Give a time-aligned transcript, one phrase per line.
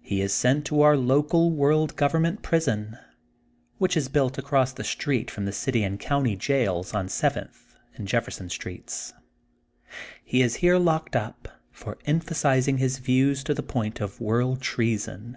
[0.00, 2.96] He is sent to our local World Government prison
[3.76, 7.58] which is built across the street from the City and County Jails on Sev enth
[7.94, 9.12] and Jefferson Streets.
[10.24, 15.36] He is here locked up for emphasizing his views to the point of world treason.